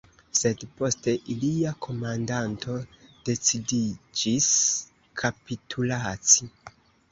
Sed 0.37 0.61
poste 0.77 1.13
ilia 1.33 1.73
komandanto 1.87 2.79
decidiĝis 3.29 4.51
kapitulaci. 5.25 6.53